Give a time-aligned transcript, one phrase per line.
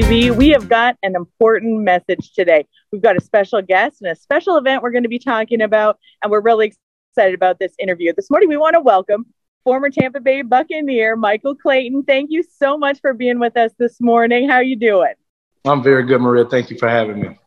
[0.00, 0.34] TV.
[0.34, 2.66] We have got an important message today.
[2.90, 5.98] We've got a special guest and a special event we're going to be talking about,
[6.22, 6.72] and we're really
[7.12, 8.14] excited about this interview.
[8.16, 9.26] This morning, we want to welcome
[9.62, 12.04] former Tampa Bay Buccaneer Michael Clayton.
[12.04, 14.48] Thank you so much for being with us this morning.
[14.48, 15.12] How are you doing?
[15.66, 16.46] I'm very good, Maria.
[16.46, 17.38] Thank you for having me.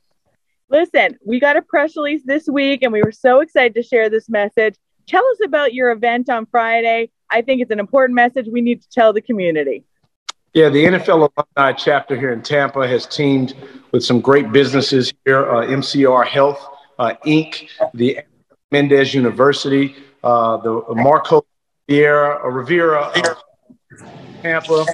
[0.69, 4.11] Listen, we got a press release this week, and we were so excited to share
[4.11, 4.75] this message.
[5.07, 7.09] Tell us about your event on Friday.
[7.31, 9.85] I think it's an important message we need to tell the community.
[10.53, 13.55] Yeah, the NFL alumni chapter here in Tampa has teamed
[13.91, 16.63] with some great businesses here, uh, MCR Health
[16.99, 18.19] uh, Inc., the
[18.71, 21.43] Mendez University, uh, the Marco
[21.87, 23.11] Riviera, Riviera
[24.43, 24.85] Tampa,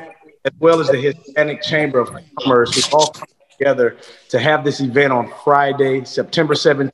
[0.45, 3.97] as well as the Hispanic Chamber of Commerce, who all come together
[4.29, 6.91] to have this event on Friday, September 17th,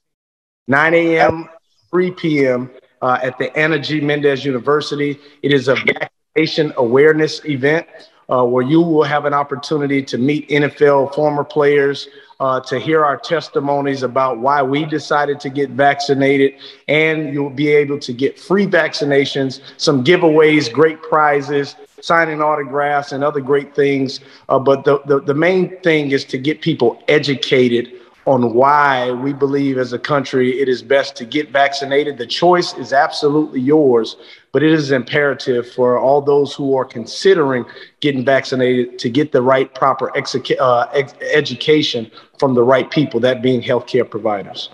[0.67, 1.49] 9 a.m.,
[1.91, 2.71] 3 p.m.
[2.99, 4.01] Uh, at the Ana G.
[4.01, 5.19] Mendez University.
[5.43, 7.85] It is a vaccination awareness event
[8.29, 12.07] uh, where you will have an opportunity to meet NFL former players,
[12.39, 16.53] uh, to hear our testimonies about why we decided to get vaccinated,
[16.87, 23.23] and you'll be able to get free vaccinations, some giveaways, great prizes, signing autographs, and
[23.23, 24.19] other great things.
[24.49, 27.91] Uh, but the, the, the main thing is to get people educated
[28.25, 32.17] on why we believe as a country it is best to get vaccinated.
[32.17, 34.17] The choice is absolutely yours,
[34.51, 37.65] but it is imperative for all those who are considering
[37.99, 42.09] getting vaccinated to get the right, proper uh, ex- education
[42.39, 44.69] from the right people, that being healthcare providers.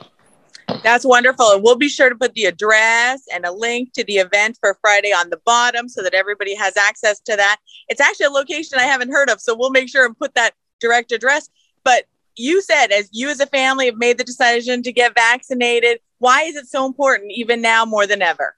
[0.83, 1.51] That's wonderful.
[1.51, 4.77] And we'll be sure to put the address and a link to the event for
[4.81, 7.57] Friday on the bottom so that everybody has access to that.
[7.89, 10.53] It's actually a location I haven't heard of, so we'll make sure and put that
[10.79, 11.49] direct address.
[11.83, 15.99] But you said as you as a family have made the decision to get vaccinated
[16.19, 18.55] why is it so important even now more than ever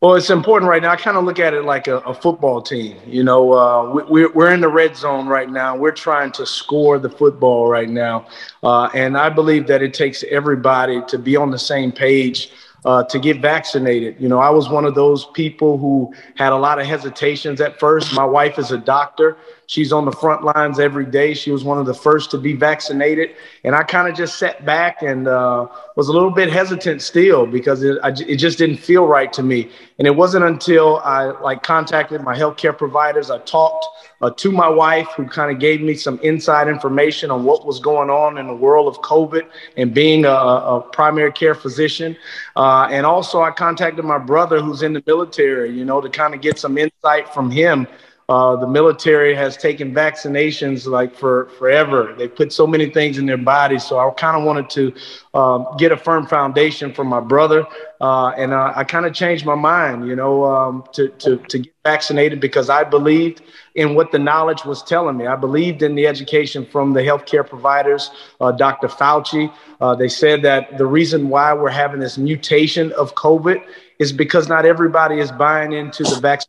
[0.00, 2.60] well it's important right now i kind of look at it like a, a football
[2.60, 6.46] team you know uh, we, we're in the red zone right now we're trying to
[6.46, 8.26] score the football right now
[8.62, 12.50] uh, and i believe that it takes everybody to be on the same page
[12.84, 14.16] uh, to get vaccinated.
[14.18, 17.78] You know, I was one of those people who had a lot of hesitations at
[17.78, 18.12] first.
[18.12, 19.36] My wife is a doctor.
[19.72, 21.32] She's on the front lines every day.
[21.32, 23.30] She was one of the first to be vaccinated.
[23.64, 25.66] And I kind of just sat back and uh,
[25.96, 29.42] was a little bit hesitant still because it, I, it just didn't feel right to
[29.42, 29.70] me.
[29.98, 33.86] And it wasn't until I like contacted my healthcare providers, I talked
[34.20, 37.80] uh, to my wife, who kind of gave me some inside information on what was
[37.80, 42.14] going on in the world of COVID and being a, a primary care physician.
[42.56, 46.34] Uh, and also, I contacted my brother, who's in the military, you know, to kind
[46.34, 47.86] of get some insight from him
[48.32, 52.14] uh, the military has taken vaccinations like for forever.
[52.16, 53.84] They put so many things in their bodies.
[53.84, 54.94] So I kind of wanted to
[55.38, 57.66] um, get a firm foundation for my brother,
[58.00, 61.58] uh, and uh, I kind of changed my mind, you know, um, to, to to
[61.58, 63.42] get vaccinated because I believed
[63.74, 65.26] in what the knowledge was telling me.
[65.26, 68.10] I believed in the education from the healthcare providers,
[68.40, 68.88] uh, Dr.
[68.88, 69.52] Fauci.
[69.78, 73.62] Uh, they said that the reason why we're having this mutation of COVID
[73.98, 76.48] is because not everybody is buying into the vaccine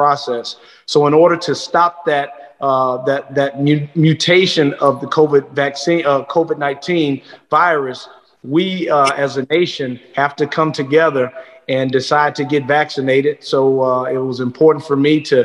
[0.00, 0.46] process.
[0.92, 2.28] So in order to stop that
[2.68, 7.12] uh, that that mu- mutation of the COVID vaccine, uh, COVID nineteen
[7.50, 8.00] virus,
[8.54, 8.66] we
[8.98, 9.88] uh, as a nation
[10.20, 11.26] have to come together
[11.76, 13.34] and decide to get vaccinated.
[13.52, 15.38] So uh, it was important for me to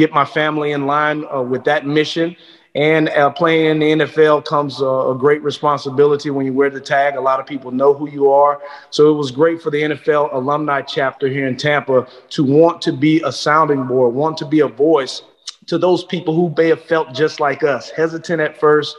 [0.00, 2.36] get my family in line uh, with that mission.
[2.76, 6.80] And uh, playing in the NFL comes a, a, great responsibility when you wear the
[6.80, 7.16] tag.
[7.16, 8.60] A lot of people know who you are.
[8.90, 12.92] So it was great for the NFL alumni chapter here in Tampa to want to
[12.92, 15.22] be a sounding board, want to be a voice
[15.68, 18.94] to those people who may have felt just like us, hesitant at first,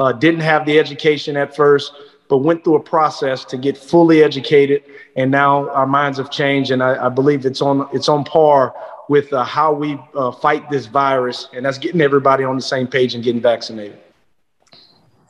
[0.00, 1.92] uh, didn't have the education at first,
[2.30, 4.84] but went through a process to get fully educated.
[5.16, 8.74] And now our minds have changed, and I, I believe it's on it's on par
[9.08, 12.86] with uh, how we uh, fight this virus, and that's getting everybody on the same
[12.86, 13.98] page and getting vaccinated.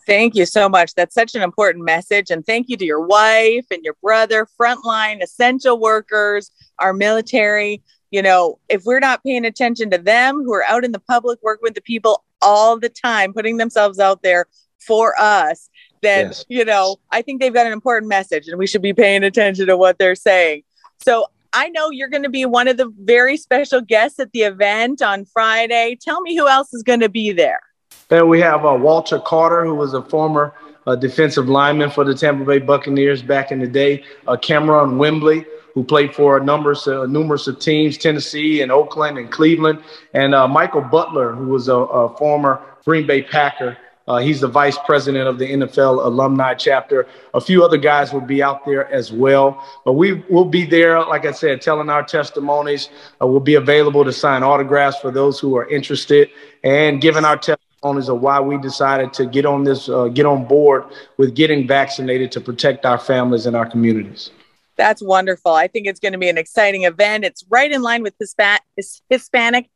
[0.06, 0.94] Thank you so much.
[0.94, 2.30] That's such an important message.
[2.30, 7.82] And thank you to your wife and your brother, frontline essential workers, our military.
[8.10, 11.38] You know, if we're not paying attention to them who are out in the public,
[11.42, 14.46] working with the people all the time, putting themselves out there
[14.78, 15.70] for us,
[16.02, 16.44] then, yes.
[16.48, 19.66] you know, I think they've got an important message and we should be paying attention
[19.66, 20.62] to what they're saying.
[20.98, 24.42] So I know you're going to be one of the very special guests at the
[24.42, 25.98] event on Friday.
[26.00, 27.60] Tell me who else is going to be there.
[28.08, 30.54] Then we have uh, Walter Carter, who was a former
[30.86, 34.04] uh, defensive lineman for the Tampa Bay Buccaneers back in the day.
[34.26, 39.18] Uh, Kamerion Wimbley, who played for a numbers, uh, numerous of teams, Tennessee and Oakland
[39.18, 39.82] and Cleveland.
[40.14, 43.76] And uh, Michael Butler, who was a, a former Green Bay Packer
[44.10, 47.06] uh, he's the vice president of the NFL alumni chapter.
[47.32, 49.64] A few other guys will be out there as well.
[49.84, 52.88] But we will be there, like I said, telling our testimonies.
[53.22, 56.28] Uh, we'll be available to sign autographs for those who are interested
[56.64, 60.44] and giving our testimonies of why we decided to get on this, uh, get on
[60.44, 60.86] board
[61.16, 64.32] with getting vaccinated to protect our families and our communities.
[64.76, 65.52] That's wonderful.
[65.52, 67.24] I think it's going to be an exciting event.
[67.24, 69.70] It's right in line with Hispanic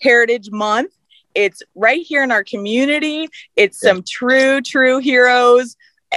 [0.00, 0.92] Heritage Month.
[1.34, 3.28] It's right here in our community.
[3.56, 5.76] It's some true, true heroes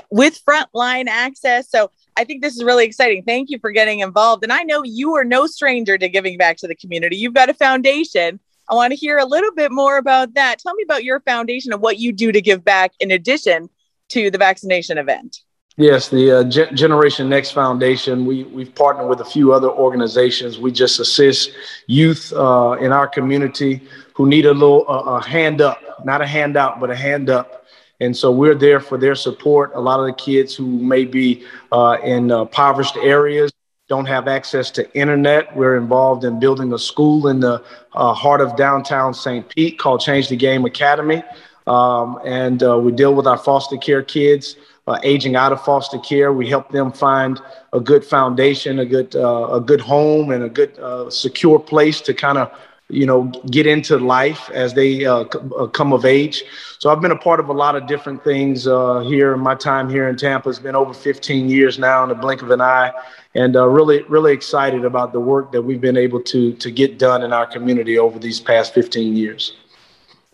[0.10, 1.70] with frontline access.
[1.70, 3.24] So I think this is really exciting.
[3.24, 4.44] Thank you for getting involved.
[4.44, 7.18] And I know you are no stranger to giving back to the community.
[7.18, 8.40] You've got a foundation.
[8.70, 10.60] I want to hear a little bit more about that.
[10.60, 13.70] Tell me about your foundation and what you do to give back in addition
[14.10, 15.40] to the vaccination event.
[15.78, 18.26] Yes, the uh, Ge- Generation Next Foundation.
[18.26, 20.58] We we've partnered with a few other organizations.
[20.58, 21.52] We just assist
[21.88, 23.82] youth uh, in our community
[24.14, 27.66] who need a little uh, a hand up, not a handout, but a hand up.
[28.00, 29.72] And so we're there for their support.
[29.76, 33.52] A lot of the kids who may be uh, in uh, impoverished areas
[33.90, 35.54] don't have access to internet.
[35.58, 37.62] We're involved in building a school in the
[37.94, 39.48] uh, heart of downtown St.
[39.50, 41.22] Pete called Change the Game Academy.
[41.68, 44.56] Um, and we deal with our foster care kids
[44.88, 46.32] uh, aging out of foster care.
[46.32, 47.42] We help them find
[47.74, 52.02] a good foundation, a good uh, a good home, and a good uh, secure place
[52.02, 52.52] to kind of
[52.90, 56.44] you know get into life as they uh, uh, come of age.
[56.78, 59.36] So I've been a part of a lot of different things uh, here.
[59.38, 62.52] My time here in Tampa has been over 15 years now, in the blink of
[62.52, 62.92] an eye,
[63.34, 67.24] and really really excited about the work that we've been able to to get done
[67.24, 69.54] in our community over these past 15 years.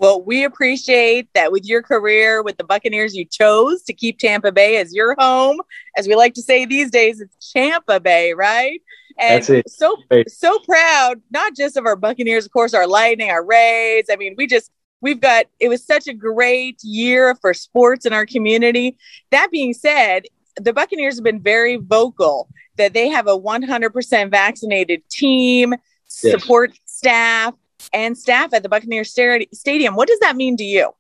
[0.02, 4.52] Well, we appreciate that with your career with the Buccaneers, you chose to keep Tampa
[4.52, 5.62] Bay as your home.
[5.96, 8.82] As we like to say these days, it's Tampa Bay, right?
[9.20, 9.96] And so
[10.28, 14.06] so proud, not just of our Buccaneers, of course, our Lightning, our Rays.
[14.12, 14.72] I mean, we just
[15.02, 18.98] we've got it was such a great year for sports in our community.
[19.30, 20.24] That being said,
[20.56, 25.76] the Buccaneers have been very vocal that they have a 100% vaccinated team,
[26.24, 26.42] yes.
[26.42, 27.54] support staff,
[27.94, 29.96] and staff at the Buccaneer Stadium.
[29.96, 30.92] What does that mean to you?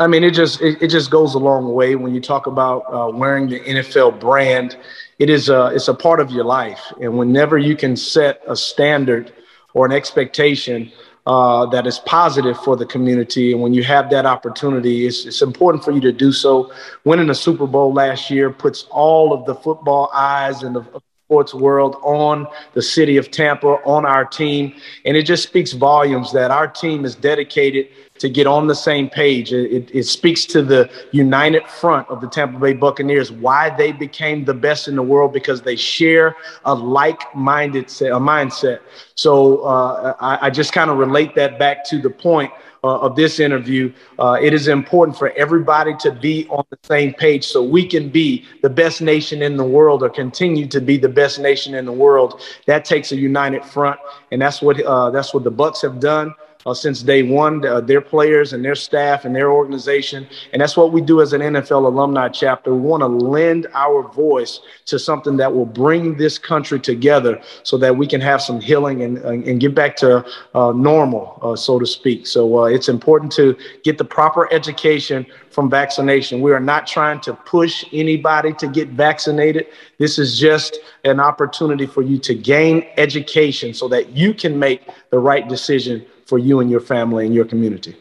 [0.00, 2.82] I mean, it just it, it just goes a long way when you talk about
[2.92, 4.76] uh, wearing the NFL brand.
[5.18, 8.54] It is a it's a part of your life, and whenever you can set a
[8.54, 9.32] standard
[9.74, 10.92] or an expectation
[11.26, 15.42] uh, that is positive for the community, and when you have that opportunity, it's, it's
[15.42, 16.72] important for you to do so.
[17.04, 20.86] Winning the Super Bowl last year puts all of the football eyes and the
[21.28, 24.74] sports world on the city of Tampa, on our team.
[25.04, 27.88] And it just speaks volumes that our team is dedicated
[28.20, 29.52] to get on the same page.
[29.52, 34.46] It, it, speaks to the united front of the Tampa Bay Buccaneers, why they became
[34.46, 36.34] the best in the world because they share
[36.64, 38.80] a like-minded a mindset.
[39.14, 42.50] So uh, I, I just kind of relate that back to the point
[42.84, 43.92] uh, of this interview.
[44.18, 48.08] Uh, it is important for everybody to be on the same page so we can
[48.08, 51.84] be the best nation in the world or continue to be the best nation in
[51.84, 52.40] the world.
[52.66, 53.98] That takes a united front,
[54.32, 56.34] and that's what uh, that's what the Bucks have done
[56.66, 60.26] uh, since day one, uh, their players and their staff and their organization.
[60.52, 62.74] And that's what we do as an NFL alumni chapter.
[62.74, 67.78] We want to lend our voice to something that will bring this country together so
[67.78, 70.24] that we can have some healing and, and get back to
[70.54, 72.26] uh, normal, uh, so to speak.
[72.26, 76.40] So uh, it's important to get the proper education from vaccination.
[76.40, 79.66] We are not trying to push anybody to get vaccinated.
[79.98, 84.82] This is just an opportunity for you to gain education so that you can make
[85.10, 87.96] the right decision for you and your family and your community.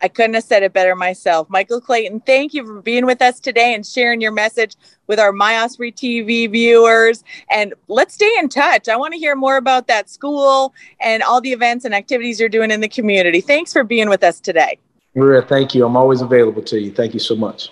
[0.00, 1.48] I couldn't have said it better myself.
[1.50, 4.76] Michael Clayton, thank you for being with us today and sharing your message
[5.08, 7.24] with our My Osprey TV viewers.
[7.50, 8.88] And let's stay in touch.
[8.88, 12.48] I want to hear more about that school and all the events and activities you're
[12.48, 13.40] doing in the community.
[13.40, 14.78] Thanks for being with us today.
[15.16, 15.84] Maria, thank you.
[15.84, 16.92] I'm always available to you.
[16.92, 17.70] Thank you so much.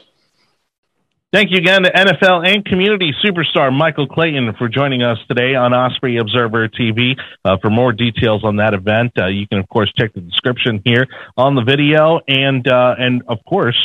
[1.33, 5.75] Thank you again to NFL and community superstar Michael Clayton for joining us today on
[5.75, 7.19] Osprey Observer TV.
[7.45, 10.81] Uh, for more details on that event, uh, you can of course check the description
[10.85, 13.77] here on the video, and uh, and of course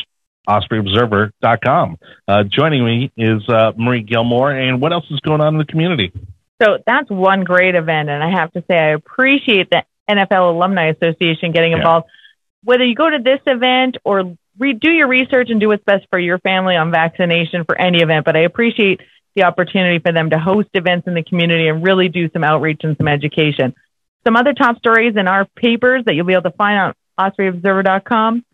[0.48, 1.98] OspreyObserver.com.
[2.28, 5.66] Uh, joining me is uh, Marie Gilmore, and what else is going on in the
[5.66, 6.12] community?
[6.62, 10.92] So that's one great event, and I have to say I appreciate the NFL Alumni
[10.92, 12.06] Association getting involved.
[12.08, 12.14] Yeah.
[12.64, 16.06] Whether you go to this event or re- do your research and do what's best
[16.10, 18.26] for your family on vaccination for any event.
[18.26, 19.02] But I appreciate
[19.36, 22.82] the opportunity for them to host events in the community and really do some outreach
[22.84, 23.74] and some education.
[24.26, 28.46] Some other top stories in our papers that you'll be able to find on OspreyObserver.com.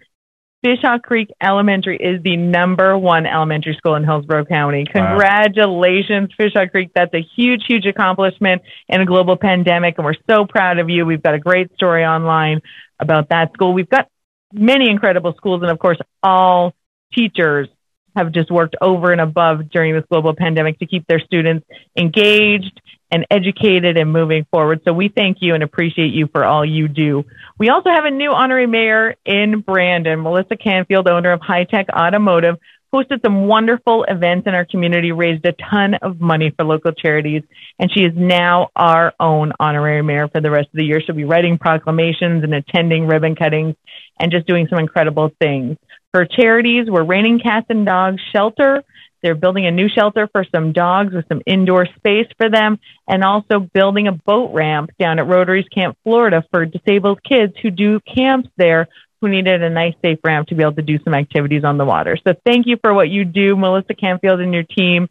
[0.66, 4.86] Fishhawk Creek Elementary is the number one elementary school in Hillsborough County.
[4.92, 6.46] Congratulations, wow.
[6.46, 6.90] Fishhawk Creek.
[6.96, 11.06] That's a huge, huge accomplishment in a global pandemic, and we're so proud of you.
[11.06, 12.62] We've got a great story online
[13.00, 13.74] about that school.
[13.74, 14.08] We've got
[14.54, 16.74] many incredible schools, and of course, all
[17.14, 17.68] teachers
[18.16, 22.82] have just worked over and above during this global pandemic to keep their students engaged
[23.12, 24.82] and educated and moving forward.
[24.84, 27.24] So we thank you and appreciate you for all you do.
[27.58, 31.88] We also have a new honorary mayor in Brandon, Melissa Canfield, owner of High Tech
[31.90, 32.58] Automotive,
[32.94, 37.44] hosted some wonderful events in our community, raised a ton of money for local charities,
[37.80, 41.02] and she is now our own honorary mayor for the rest of the year.
[41.02, 43.76] She'll be writing proclamations and attending ribbon cuttings
[44.20, 45.78] and just doing some incredible things.
[46.14, 48.84] Her charities were Raining Cats and Dogs Shelter,
[49.24, 53.24] they're building a new shelter for some dogs with some indoor space for them and
[53.24, 58.00] also building a boat ramp down at Rotary's Camp Florida for disabled kids who do
[58.00, 58.88] camps there
[59.22, 61.86] who needed a nice safe ramp to be able to do some activities on the
[61.86, 62.18] water.
[62.28, 65.10] So thank you for what you do, Melissa Canfield and your team,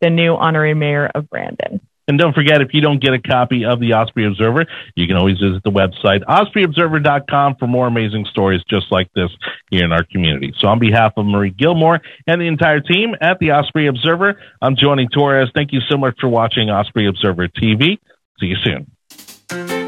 [0.00, 1.80] the new honorary mayor of Brandon.
[2.08, 4.66] And don't forget, if you don't get a copy of the Osprey Observer,
[4.96, 9.30] you can always visit the website, ospreyobserver.com, for more amazing stories just like this
[9.70, 10.52] here in our community.
[10.58, 14.74] So, on behalf of Marie Gilmore and the entire team at the Osprey Observer, I'm
[14.76, 15.50] Johnny Torres.
[15.54, 17.98] Thank you so much for watching Osprey Observer TV.
[18.40, 19.81] See you soon.